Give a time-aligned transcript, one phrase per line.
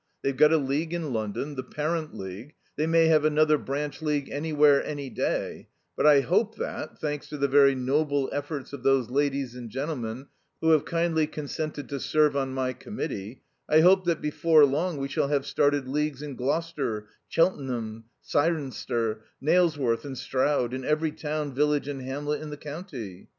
[0.23, 4.29] They've got a League in London, the parent League; they may have another branch League
[4.31, 9.11] anywhere any day, but I hope that thanks to the very noble efforts of those
[9.11, 10.25] ladies and gentlemen
[10.59, 15.07] who have kindly consented to serve on my Committee I hope that before long we
[15.07, 21.87] shall have started Leagues in Gloucester, Cheltenham, Cirencester, Nailsworth and Stroud; in every town, village
[21.87, 23.29] and hamlet in the county.